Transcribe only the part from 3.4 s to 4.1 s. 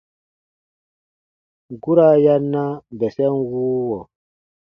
wuuwɔ.